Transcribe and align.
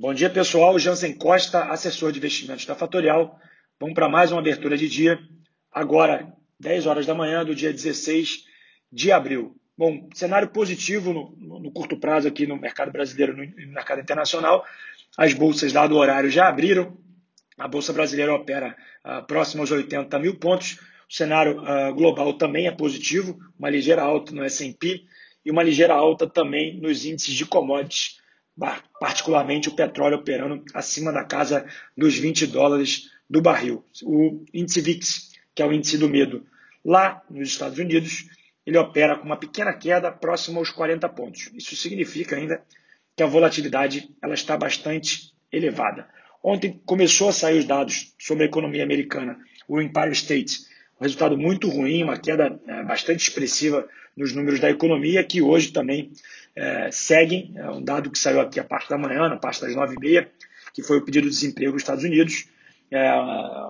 Bom 0.00 0.14
dia, 0.14 0.30
pessoal. 0.30 0.78
Jansen 0.78 1.12
Costa, 1.12 1.64
assessor 1.64 2.12
de 2.12 2.18
investimentos 2.18 2.64
da 2.64 2.76
Fatorial. 2.76 3.36
Vamos 3.80 3.96
para 3.96 4.08
mais 4.08 4.30
uma 4.30 4.40
abertura 4.40 4.76
de 4.76 4.88
dia. 4.88 5.18
Agora, 5.72 6.32
10 6.60 6.86
horas 6.86 7.04
da 7.04 7.16
manhã 7.16 7.44
do 7.44 7.52
dia 7.52 7.72
16 7.72 8.44
de 8.92 9.10
abril. 9.10 9.56
Bom, 9.76 10.08
cenário 10.14 10.50
positivo 10.50 11.12
no, 11.12 11.60
no, 11.60 11.72
curto 11.72 11.98
prazo 11.98 12.28
aqui 12.28 12.46
no 12.46 12.56
mercado 12.56 12.92
brasileiro 12.92 13.42
e 13.42 13.66
no, 13.66 13.72
mercado 13.72 14.00
internacional. 14.00 14.64
As 15.16 15.34
bolsas, 15.34 15.72
dado 15.72 15.96
o 15.96 15.98
horário, 15.98 16.30
já 16.30 16.46
abriram. 16.46 16.96
A 17.58 17.66
Bolsa 17.66 17.92
Brasileira 17.92 18.32
opera 18.32 18.76
uh, 19.04 19.26
próximo 19.26 19.64
aos 19.64 19.72
80 19.72 20.16
mil 20.20 20.36
pontos. 20.36 20.78
O 21.10 21.12
cenário 21.12 21.60
uh, 21.60 21.92
global 21.92 22.34
também 22.34 22.68
é 22.68 22.70
positivo, 22.70 23.36
uma 23.58 23.68
ligeira 23.68 24.02
alta 24.02 24.32
no 24.32 24.44
S&P 24.44 25.02
e 25.44 25.50
uma 25.50 25.64
ligeira 25.64 25.94
alta 25.94 26.24
também 26.24 26.80
nos 26.80 27.04
índices 27.04 27.34
de 27.34 27.44
commodities, 27.44 28.20
particularmente 28.98 29.68
o 29.68 29.74
petróleo 29.74 30.16
operando 30.16 30.64
acima 30.74 31.12
da 31.12 31.24
casa 31.24 31.66
dos 31.96 32.16
20 32.16 32.46
dólares 32.46 33.10
do 33.28 33.40
barril. 33.40 33.84
O 34.02 34.44
índice 34.52 34.80
VIX, 34.80 35.32
que 35.54 35.62
é 35.62 35.66
o 35.66 35.72
índice 35.72 35.98
do 35.98 36.08
medo 36.08 36.44
lá 36.84 37.22
nos 37.30 37.48
Estados 37.48 37.78
Unidos, 37.78 38.26
ele 38.66 38.78
opera 38.78 39.16
com 39.16 39.24
uma 39.24 39.36
pequena 39.36 39.72
queda 39.72 40.10
próxima 40.10 40.58
aos 40.58 40.70
40 40.70 41.08
pontos. 41.10 41.50
Isso 41.54 41.76
significa 41.76 42.36
ainda 42.36 42.62
que 43.16 43.22
a 43.22 43.26
volatilidade 43.26 44.14
ela 44.22 44.34
está 44.34 44.56
bastante 44.56 45.32
elevada. 45.50 46.08
Ontem 46.42 46.80
começou 46.84 47.30
a 47.30 47.32
sair 47.32 47.58
os 47.58 47.64
dados 47.64 48.14
sobre 48.18 48.44
a 48.44 48.46
economia 48.46 48.84
americana, 48.84 49.38
o 49.66 49.80
Empire 49.80 50.12
State, 50.12 50.60
um 51.00 51.04
resultado 51.04 51.36
muito 51.36 51.68
ruim, 51.68 52.02
uma 52.02 52.18
queda 52.18 52.58
é, 52.66 52.82
bastante 52.84 53.28
expressiva 53.28 53.88
nos 54.16 54.34
números 54.34 54.60
da 54.60 54.70
economia, 54.70 55.22
que 55.22 55.40
hoje 55.40 55.70
também 55.70 56.10
é, 56.56 56.90
seguem, 56.90 57.52
é 57.56 57.70
um 57.70 57.82
dado 57.82 58.10
que 58.10 58.18
saiu 58.18 58.40
aqui 58.40 58.58
a 58.58 58.64
parte 58.64 58.88
da 58.88 58.98
manhã, 58.98 59.28
na 59.28 59.36
parte 59.36 59.60
das 59.60 59.74
9h30, 59.74 60.26
que 60.74 60.82
foi 60.82 60.98
o 60.98 61.04
pedido 61.04 61.24
de 61.24 61.30
desemprego 61.30 61.72
nos 61.72 61.82
Estados 61.82 62.04
Unidos, 62.04 62.48
é, 62.90 63.14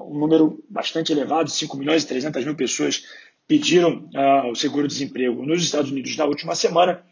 um 0.00 0.18
número 0.18 0.62
bastante 0.68 1.12
elevado, 1.12 1.50
5 1.50 1.76
milhões 1.76 2.04
e 2.04 2.08
300 2.08 2.44
mil 2.44 2.54
pessoas 2.54 3.02
pediram 3.48 4.08
uh, 4.14 4.50
o 4.50 4.54
seguro-desemprego 4.54 5.44
nos 5.44 5.62
Estados 5.62 5.90
Unidos 5.90 6.16
na 6.16 6.24
última 6.24 6.54
semana, 6.54 7.02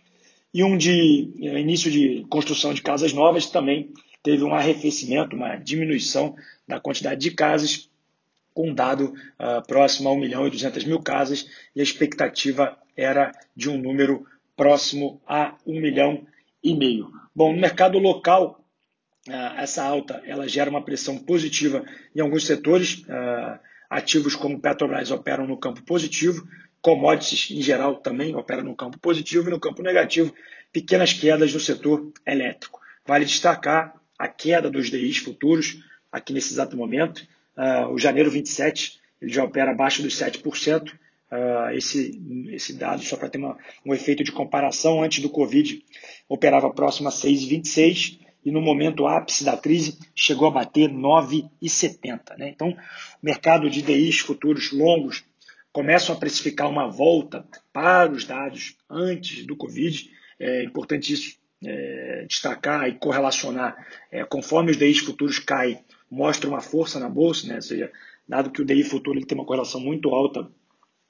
e 0.52 0.62
um 0.62 0.77
de 0.77 1.33
uh, 1.39 1.58
início 1.58 1.91
de 1.91 2.27
construção 2.28 2.74
de 2.74 2.83
casas 2.83 3.12
novas 3.12 3.46
também 3.46 3.92
teve 4.22 4.42
um 4.42 4.55
arrefecimento, 4.55 5.36
uma 5.36 5.56
diminuição 5.56 6.34
da 6.67 6.80
quantidade 6.80 7.20
de 7.20 7.30
casas, 7.30 7.89
com 8.55 8.70
um 8.70 8.74
dado 8.74 9.12
uh, 9.38 9.66
próximo 9.66 10.08
a 10.08 10.12
1 10.12 10.16
milhão 10.16 10.47
e 10.47 10.50
200 10.50 10.84
mil 10.84 11.00
casas, 11.00 11.47
e 11.74 11.80
a 11.80 11.83
expectativa 11.83 12.78
era 12.96 13.33
de 13.55 13.69
um 13.69 13.77
número 13.77 14.24
próximo 14.56 15.20
a 15.27 15.56
1 15.66 15.80
milhão 15.80 16.27
e 16.62 16.74
meio. 16.74 17.11
Bom, 17.34 17.52
no 17.52 17.61
mercado 17.61 17.98
local, 17.98 18.64
uh, 19.28 19.33
essa 19.58 19.84
alta 19.84 20.22
ela 20.24 20.48
gera 20.48 20.70
uma 20.70 20.84
pressão 20.84 21.19
positiva 21.19 21.84
em 22.14 22.20
alguns 22.20 22.46
setores. 22.46 23.00
Uh, 23.00 23.58
ativos 23.91 24.34
como 24.34 24.61
Petrobras 24.61 25.11
operam 25.11 25.46
no 25.46 25.56
campo 25.56 25.83
positivo, 25.83 26.46
commodities 26.80 27.50
em 27.50 27.62
geral 27.62 27.96
também 27.96 28.34
operam 28.34 28.64
no 28.64 28.74
campo 28.74 28.98
positivo 28.98 29.48
e 29.48 29.50
no 29.50 29.61
campo 29.61 29.83
negativo, 29.83 30.34
pequenas 30.72 31.12
quedas 31.12 31.52
no 31.55 31.61
setor 31.61 32.12
elétrico. 32.27 32.80
Vale 33.06 33.24
destacar 33.24 33.94
a 34.18 34.28
queda 34.28 34.70
dos 34.70 34.91
DIs 34.91 35.18
futuros 35.18 35.83
aqui 36.11 36.33
nesse 36.33 36.52
exato 36.52 36.77
momento. 36.77 37.27
Uh, 37.56 37.92
o 37.92 37.98
janeiro 37.98 38.30
27 38.30 39.00
ele 39.20 39.33
já 39.33 39.44
opera 39.44 39.70
abaixo 39.70 40.02
dos 40.02 40.14
7%. 40.19 40.92
Uh, 40.92 40.97
ah, 41.30 41.74
esse, 41.74 42.20
esse 42.50 42.74
dado, 42.74 43.02
só 43.02 43.16
para 43.16 43.28
ter 43.28 43.38
uma, 43.38 43.56
um 43.84 43.92
efeito 43.92 44.22
de 44.22 44.30
comparação, 44.30 45.02
antes 45.02 45.20
do 45.20 45.30
Covid 45.30 45.83
operava 46.28 46.72
próximo 46.72 47.08
a 47.08 47.12
6,26 47.12 48.20
e 48.44 48.50
no 48.50 48.61
momento 48.61 49.06
ápice 49.06 49.42
da 49.42 49.56
crise 49.56 49.98
chegou 50.14 50.46
a 50.46 50.50
bater 50.50 50.91
9,70. 50.91 52.36
Né? 52.38 52.50
Então, 52.50 52.69
o 52.69 52.77
mercado 53.22 53.70
de 53.70 53.83
DIs 53.83 54.18
futuros 54.18 54.70
longos 54.70 55.24
começam 55.72 56.14
a 56.14 56.18
precificar 56.18 56.68
uma 56.68 56.89
volta 56.89 57.45
para 57.73 58.12
os 58.12 58.24
dados 58.24 58.77
antes 58.89 59.45
do 59.46 59.56
Covid. 59.56 60.11
É 60.39 60.62
importante 60.62 61.12
isso 61.12 61.36
é, 61.64 62.27
destacar 62.29 62.86
e 62.89 62.92
correlacionar. 62.92 63.74
É, 64.12 64.24
conforme 64.24 64.70
os 64.70 64.77
DIs 64.77 64.98
futuros 64.98 65.39
caem, 65.39 65.83
mostra 66.11 66.48
uma 66.48 66.61
força 66.61 66.98
na 66.98 67.09
bolsa, 67.09 67.47
né? 67.47 67.57
ou 67.57 67.63
seja, 67.63 67.91
dado 68.29 68.51
que 68.51 68.63
o 68.63 68.65
DI 68.65 68.85
futuro 68.85 69.19
ele 69.19 69.27
tem 69.27 69.37
uma 69.37 69.45
correlação 69.45 69.81
muito 69.81 70.11
alta, 70.11 70.42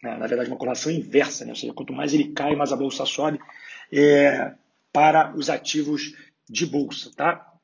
né? 0.02 0.16
na 0.16 0.26
verdade 0.26 0.48
uma 0.48 0.56
correlação 0.56 0.92
inversa, 0.92 1.44
né? 1.44 1.52
ou 1.52 1.56
seja, 1.56 1.72
quanto 1.72 1.92
mais 1.92 2.14
ele 2.14 2.32
cai, 2.32 2.54
mais 2.54 2.72
a 2.72 2.76
bolsa 2.76 3.04
sobe, 3.04 3.38
é, 3.92 4.54
para 4.92 5.34
os 5.36 5.50
ativos 5.50 6.14
de 6.48 6.66
bolsa. 6.66 7.10
Tá? 7.16 7.54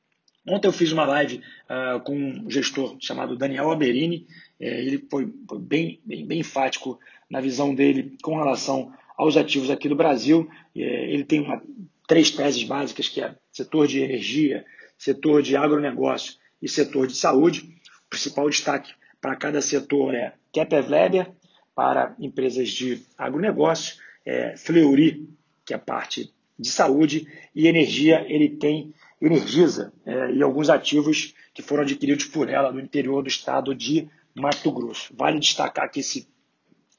Ontem 0.47 0.67
eu 0.67 0.73
fiz 0.73 0.91
uma 0.91 1.05
live 1.05 1.41
uh, 1.69 1.99
com 2.01 2.15
um 2.15 2.49
gestor 2.49 2.97
chamado 2.99 3.37
Daniel 3.37 3.71
Aberini, 3.71 4.25
é, 4.59 4.81
ele 4.81 5.05
foi, 5.09 5.31
bem, 5.59 5.99
bem, 6.03 6.25
bem 6.25 6.39
enfático 6.39 6.99
na 7.29 7.39
visão 7.39 7.73
dele 7.73 8.17
com 8.21 8.35
relação 8.35 8.93
aos 9.17 9.37
ativos 9.37 9.69
aqui 9.69 9.87
do 9.87 9.95
Brasil. 9.95 10.49
É, 10.75 11.11
ele 11.11 11.23
tem 11.23 11.39
uma, 11.41 11.61
três 12.07 12.31
teses 12.31 12.63
básicas, 12.63 13.07
que 13.07 13.21
é 13.21 13.35
setor 13.51 13.87
de 13.87 13.99
energia, 13.99 14.65
setor 14.97 15.41
de 15.41 15.55
agronegócio 15.55 16.40
e 16.61 16.69
setor 16.69 17.07
de 17.07 17.15
saúde. 17.15 17.75
O 18.05 18.09
principal 18.09 18.49
destaque 18.49 18.93
para 19.19 19.35
cada 19.35 19.61
setor 19.61 20.13
é 20.13 20.33
Kepler 20.51 21.31
para 21.73 22.15
empresas 22.19 22.69
de 22.69 23.01
agronegócio, 23.17 23.97
é 24.25 24.55
Fleury, 24.57 25.29
que 25.65 25.73
é 25.73 25.77
a 25.77 25.79
parte 25.79 26.33
de 26.59 26.69
saúde, 26.69 27.27
e 27.55 27.67
energia, 27.67 28.25
ele 28.27 28.49
tem 28.49 28.93
Energisa 29.21 29.93
é, 30.03 30.31
e 30.31 30.41
alguns 30.41 30.67
ativos 30.67 31.35
que 31.53 31.61
foram 31.61 31.83
adquiridos 31.83 32.25
por 32.25 32.49
ela 32.49 32.71
no 32.71 32.79
interior 32.79 33.21
do 33.21 33.29
estado 33.29 33.75
de 33.75 34.09
Mato 34.33 34.71
Grosso. 34.71 35.13
Vale 35.15 35.39
destacar 35.39 35.91
que, 35.91 35.99
esse, 35.99 36.27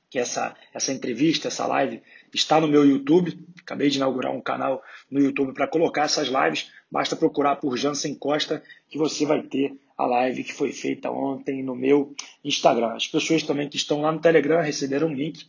que 0.08 0.20
essa, 0.20 0.54
essa 0.72 0.92
entrevista, 0.92 1.48
essa 1.48 1.66
live, 1.66 2.00
está 2.32 2.60
no 2.60 2.68
meu 2.68 2.86
YouTube. 2.86 3.36
Acabei 3.60 3.90
de 3.90 3.96
inaugurar 3.96 4.32
um 4.32 4.40
canal 4.40 4.84
no 5.10 5.18
YouTube 5.18 5.52
para 5.52 5.66
colocar 5.66 6.04
essas 6.04 6.28
lives. 6.28 6.70
Basta 6.92 7.16
procurar 7.16 7.56
por 7.56 7.75
Jansen 7.78 8.14
Costa 8.14 8.62
que 8.91 8.98
você 8.98 9.25
vai 9.25 9.42
ter 9.42 9.75
a 9.97 10.04
live 10.04 10.44
que 10.44 10.53
foi 10.53 10.75
feita 10.75 11.10
ontem 11.10 11.62
no 11.62 11.75
meu 11.75 12.14
Instagram. 12.44 12.92
As 12.94 13.08
pessoas 13.08 13.42
também 13.42 13.66
que 13.66 13.78
estão 13.78 14.03
lá 14.03 14.12
no 14.12 14.20
Telegram 14.20 14.60
receberam 14.60 15.08
um 15.08 15.14
link 15.14 15.47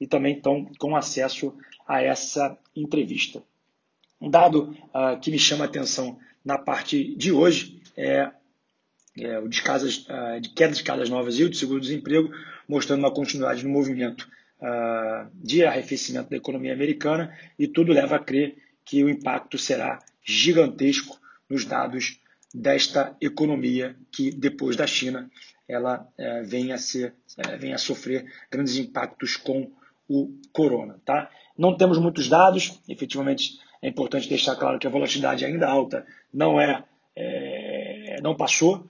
e 0.00 0.06
também 0.06 0.38
estão 0.38 0.64
com 0.78 0.96
acesso 0.96 1.54
a 1.86 2.02
essa 2.02 2.56
entrevista. 2.74 3.42
Um 4.18 4.30
dado 4.30 4.74
uh, 4.94 5.20
que 5.20 5.30
me 5.30 5.38
chama 5.38 5.66
a 5.66 5.68
atenção 5.68 6.18
na 6.42 6.56
parte 6.56 7.14
de 7.14 7.30
hoje 7.30 7.78
é, 7.94 8.30
é 9.18 9.38
o 9.38 9.48
de, 9.48 9.62
casas, 9.62 10.06
uh, 10.08 10.40
de 10.40 10.48
queda 10.48 10.72
de 10.72 10.82
casas 10.82 11.10
novas 11.10 11.38
e 11.38 11.44
o 11.44 11.50
de 11.50 11.58
seguro-desemprego, 11.58 12.30
mostrando 12.66 13.00
uma 13.00 13.12
continuidade 13.12 13.62
no 13.62 13.68
movimento 13.68 14.26
uh, 14.62 15.30
de 15.34 15.62
arrefecimento 15.62 16.30
da 16.30 16.38
economia 16.38 16.72
americana 16.72 17.36
e 17.58 17.68
tudo 17.68 17.92
leva 17.92 18.16
a 18.16 18.18
crer 18.18 18.56
que 18.82 19.04
o 19.04 19.10
impacto 19.10 19.58
será 19.58 19.98
gigantesco 20.26 21.18
nos 21.48 21.64
dados 21.64 22.20
desta 22.52 23.16
economia 23.20 23.96
que 24.10 24.30
depois 24.32 24.76
da 24.76 24.86
China 24.86 25.30
ela 25.68 26.06
é, 26.18 26.42
vem 26.42 26.72
a 26.72 26.78
ser 26.78 27.14
é, 27.38 27.56
vem 27.56 27.72
a 27.72 27.78
sofrer 27.78 28.26
grandes 28.50 28.76
impactos 28.76 29.36
com 29.36 29.70
o 30.08 30.32
corona, 30.52 31.00
tá? 31.04 31.30
Não 31.56 31.76
temos 31.76 31.98
muitos 31.98 32.28
dados, 32.28 32.80
efetivamente 32.88 33.58
é 33.82 33.88
importante 33.88 34.28
deixar 34.28 34.56
claro 34.56 34.78
que 34.78 34.86
a 34.86 34.90
volatilidade 34.90 35.44
ainda 35.44 35.68
alta 35.68 36.06
não 36.32 36.60
é, 36.60 36.84
é 37.14 38.18
não 38.22 38.34
passou. 38.34 38.88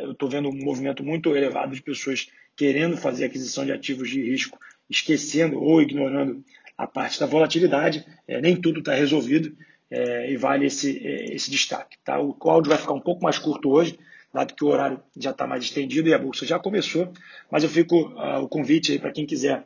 Eu 0.00 0.12
estou 0.12 0.28
vendo 0.28 0.48
um 0.48 0.64
movimento 0.64 1.02
muito 1.02 1.34
elevado 1.36 1.74
de 1.74 1.82
pessoas 1.82 2.28
querendo 2.56 2.96
fazer 2.96 3.24
aquisição 3.24 3.64
de 3.64 3.72
ativos 3.72 4.08
de 4.08 4.22
risco 4.22 4.58
esquecendo 4.88 5.60
ou 5.60 5.82
ignorando 5.82 6.44
a 6.76 6.86
parte 6.86 7.18
da 7.18 7.26
volatilidade, 7.26 8.06
nem 8.40 8.54
tudo 8.56 8.80
está 8.80 8.94
resolvido 8.94 9.56
é, 9.90 10.30
e 10.30 10.36
vale 10.36 10.66
esse, 10.66 10.98
é, 11.06 11.34
esse 11.34 11.50
destaque. 11.50 11.96
Tá? 12.04 12.20
O 12.20 12.36
áudio 12.42 12.70
vai 12.70 12.78
ficar 12.78 12.92
um 12.92 13.00
pouco 13.00 13.22
mais 13.22 13.38
curto 13.38 13.70
hoje, 13.70 13.98
dado 14.32 14.54
que 14.54 14.64
o 14.64 14.68
horário 14.68 15.00
já 15.16 15.30
está 15.30 15.46
mais 15.46 15.64
estendido 15.64 16.08
e 16.08 16.14
a 16.14 16.18
bolsa 16.18 16.46
já 16.46 16.58
começou, 16.58 17.12
mas 17.50 17.62
eu 17.62 17.70
fico 17.70 18.08
uh, 18.10 18.42
o 18.42 18.48
convite 18.48 18.92
aí 18.92 18.98
para 18.98 19.10
quem 19.10 19.26
quiser 19.26 19.64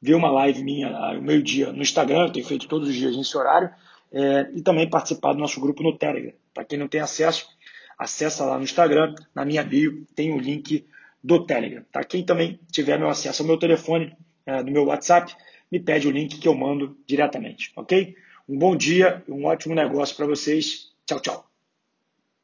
ver 0.00 0.14
uma 0.14 0.30
live 0.30 0.62
minha 0.62 0.88
ao 0.88 1.16
uh, 1.16 1.22
meio-dia 1.22 1.72
no 1.72 1.82
Instagram, 1.82 2.26
eu 2.26 2.32
tenho 2.32 2.46
feito 2.46 2.68
todos 2.68 2.88
os 2.88 2.94
dias 2.94 3.16
nesse 3.16 3.36
horário, 3.36 3.70
é, 4.12 4.48
e 4.54 4.62
também 4.62 4.88
participar 4.88 5.32
do 5.32 5.40
nosso 5.40 5.60
grupo 5.60 5.82
no 5.82 5.96
Telegram. 5.96 6.32
Para 6.52 6.64
quem 6.64 6.78
não 6.78 6.86
tem 6.86 7.00
acesso, 7.00 7.48
acessa 7.98 8.44
lá 8.44 8.56
no 8.56 8.62
Instagram, 8.62 9.14
na 9.34 9.44
minha 9.44 9.64
bio 9.64 10.06
tem 10.14 10.32
o 10.32 10.38
link 10.38 10.86
do 11.22 11.44
Telegram. 11.44 11.82
Tá? 11.90 12.04
Quem 12.04 12.24
também 12.24 12.60
tiver 12.70 12.98
meu 12.98 13.08
acesso 13.08 13.42
ao 13.42 13.48
meu 13.48 13.58
telefone, 13.58 14.14
é, 14.46 14.62
no 14.62 14.70
meu 14.70 14.84
WhatsApp, 14.84 15.34
me 15.72 15.80
pede 15.80 16.06
o 16.06 16.10
link 16.10 16.38
que 16.38 16.46
eu 16.46 16.54
mando 16.54 16.96
diretamente, 17.06 17.72
ok? 17.74 18.14
Um 18.48 18.58
bom 18.58 18.76
dia 18.76 19.24
um 19.28 19.46
ótimo 19.46 19.74
negócio 19.74 20.14
para 20.16 20.26
vocês. 20.26 20.92
Tchau, 21.06 21.20
tchau. 21.20 21.53